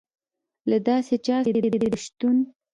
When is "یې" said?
1.87-1.91